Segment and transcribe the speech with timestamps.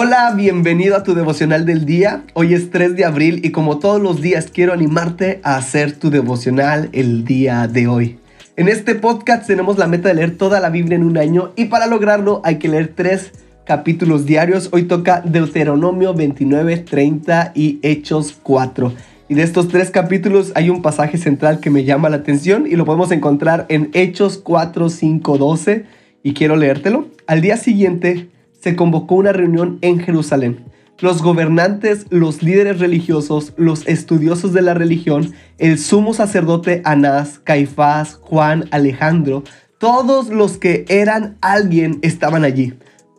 [0.00, 2.22] Hola, bienvenido a tu devocional del día.
[2.34, 6.08] Hoy es 3 de abril y como todos los días quiero animarte a hacer tu
[6.08, 8.16] devocional el día de hoy.
[8.54, 11.64] En este podcast tenemos la meta de leer toda la Biblia en un año y
[11.64, 13.32] para lograrlo hay que leer tres
[13.66, 14.68] capítulos diarios.
[14.70, 18.92] Hoy toca Deuteronomio 29, 30 y Hechos 4.
[19.28, 22.76] Y de estos tres capítulos hay un pasaje central que me llama la atención y
[22.76, 25.86] lo podemos encontrar en Hechos 4, 5, 12
[26.22, 27.08] y quiero leértelo.
[27.26, 28.28] Al día siguiente
[28.68, 30.66] se convocó una reunión en Jerusalén.
[30.98, 38.16] Los gobernantes, los líderes religiosos, los estudiosos de la religión, el sumo sacerdote Anás, Caifás,
[38.20, 39.42] Juan, Alejandro,
[39.78, 42.74] todos los que eran alguien estaban allí.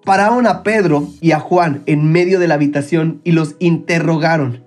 [0.06, 4.64] Pararon a Pedro y a Juan en medio de la habitación y los interrogaron.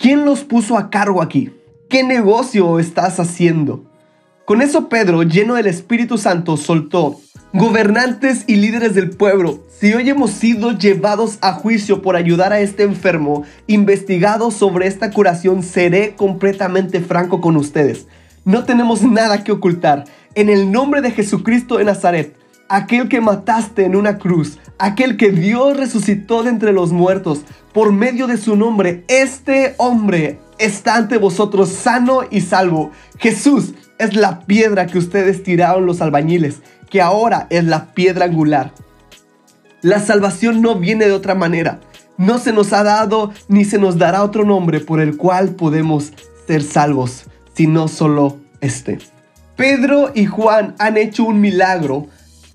[0.00, 1.52] ¿Quién los puso a cargo aquí?
[1.88, 3.84] ¿Qué negocio estás haciendo?
[4.46, 7.20] Con eso Pedro, lleno del Espíritu Santo, soltó,
[7.54, 12.58] gobernantes y líderes del pueblo, si hoy hemos sido llevados a juicio por ayudar a
[12.58, 18.08] este enfermo, investigado sobre esta curación, seré completamente franco con ustedes.
[18.44, 20.04] No tenemos nada que ocultar.
[20.34, 22.34] En el nombre de Jesucristo de Nazaret,
[22.68, 27.92] aquel que mataste en una cruz, aquel que Dios resucitó de entre los muertos, por
[27.92, 32.90] medio de su nombre, este hombre está ante vosotros sano y salvo.
[33.18, 38.72] Jesús es la piedra que ustedes tiraron los albañiles, que ahora es la piedra angular.
[39.82, 41.80] La salvación no viene de otra manera.
[42.16, 46.12] No se nos ha dado ni se nos dará otro nombre por el cual podemos
[46.46, 48.98] ser salvos, sino solo este.
[49.56, 52.06] Pedro y Juan han hecho un milagro.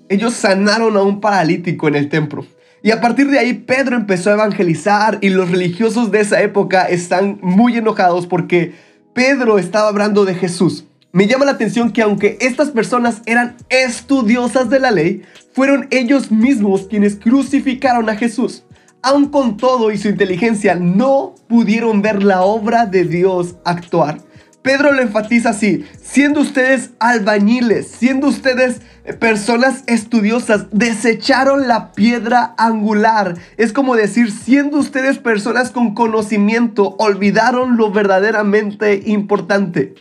[0.10, 2.46] Ellos sanaron a un paralítico en el templo.
[2.82, 6.86] Y a partir de ahí Pedro empezó a evangelizar y los religiosos de esa época
[6.86, 8.74] están muy enojados porque
[9.14, 10.86] Pedro estaba hablando de Jesús.
[11.12, 16.32] Me llama la atención que aunque estas personas eran estudiosas de la ley, fueron ellos
[16.32, 18.64] mismos quienes crucificaron a Jesús.
[19.02, 24.20] Aun con todo y su inteligencia, no pudieron ver la obra de Dios actuar.
[24.62, 28.82] Pedro lo enfatiza así, siendo ustedes albañiles, siendo ustedes
[29.20, 33.36] personas estudiosas, desecharon la piedra angular.
[33.58, 39.96] Es como decir, siendo ustedes personas con conocimiento, olvidaron lo verdaderamente importante.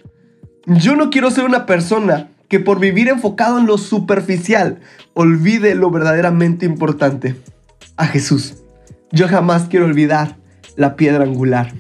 [0.69, 4.81] Yo no quiero ser una persona que por vivir enfocado en lo superficial
[5.15, 7.37] olvide lo verdaderamente importante,
[7.97, 8.57] a Jesús.
[9.11, 10.37] Yo jamás quiero olvidar
[10.77, 11.73] la piedra angular.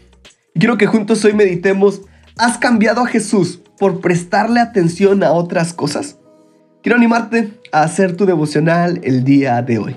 [0.54, 2.00] quiero que juntos hoy meditemos,
[2.38, 6.16] ¿has cambiado a Jesús por prestarle atención a otras cosas?
[6.82, 9.96] Quiero animarte a hacer tu devocional el día de hoy.